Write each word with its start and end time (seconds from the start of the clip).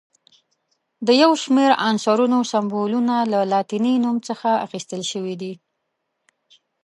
د 1.07 1.09
یو 1.21 1.31
شمېر 1.43 1.71
عنصرونو 1.89 2.39
سمبولونه 2.51 3.15
له 3.31 3.39
لاتیني 3.51 3.93
نوم 4.03 4.17
څخه 4.27 4.49
اخیستل 4.65 5.01
شوي 5.11 5.35
دي. 5.41 5.53